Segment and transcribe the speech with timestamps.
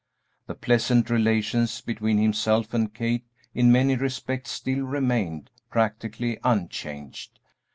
[0.47, 7.39] The pleasant relations between himself and Kate in many respects still remained practically unchanged.